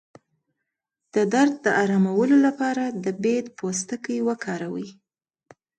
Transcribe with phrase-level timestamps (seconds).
[1.13, 4.87] د درد د ارامولو لپاره د بید پوستکی وکاروئ